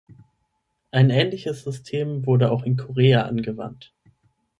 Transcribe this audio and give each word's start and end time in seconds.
Ein 0.89 1.11
ähnliches 1.11 1.63
System 1.63 2.25
wurde 2.25 2.49
auch 2.51 2.63
in 2.63 2.75
Korea 2.75 3.21
angewandt. 3.27 3.93